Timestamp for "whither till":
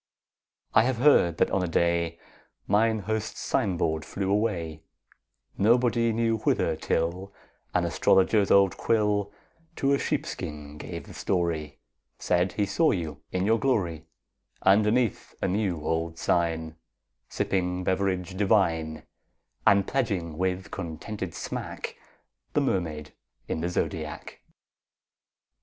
6.39-7.31